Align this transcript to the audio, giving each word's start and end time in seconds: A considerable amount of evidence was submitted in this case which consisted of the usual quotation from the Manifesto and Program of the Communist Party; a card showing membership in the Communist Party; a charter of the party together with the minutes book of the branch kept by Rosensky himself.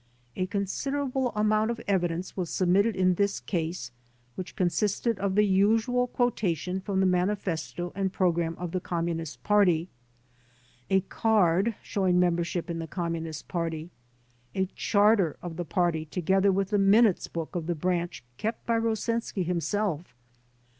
A 0.35 0.47
considerable 0.47 1.29
amount 1.35 1.69
of 1.69 1.79
evidence 1.87 2.35
was 2.35 2.49
submitted 2.49 2.95
in 2.95 3.13
this 3.13 3.39
case 3.39 3.91
which 4.33 4.55
consisted 4.55 5.19
of 5.19 5.35
the 5.35 5.45
usual 5.45 6.07
quotation 6.07 6.81
from 6.81 6.99
the 7.01 7.05
Manifesto 7.05 7.91
and 7.93 8.11
Program 8.11 8.55
of 8.57 8.71
the 8.71 8.79
Communist 8.79 9.43
Party; 9.43 9.89
a 10.89 11.01
card 11.01 11.75
showing 11.83 12.19
membership 12.19 12.67
in 12.67 12.79
the 12.79 12.87
Communist 12.87 13.47
Party; 13.47 13.91
a 14.55 14.65
charter 14.75 15.37
of 15.39 15.55
the 15.55 15.65
party 15.65 16.05
together 16.05 16.51
with 16.51 16.71
the 16.71 16.79
minutes 16.79 17.27
book 17.27 17.55
of 17.55 17.67
the 17.67 17.75
branch 17.75 18.23
kept 18.37 18.65
by 18.65 18.79
Rosensky 18.79 19.45
himself. 19.45 20.15